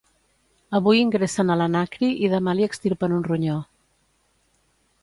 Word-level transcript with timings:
Avui 0.79 1.01
ingressen 1.01 1.51
a 1.51 1.57
l'Anacri 1.61 2.11
i 2.29 2.33
demà 2.33 2.57
li 2.61 2.67
extirpen 2.71 3.15
un 3.21 3.31
ronyó 3.31 3.61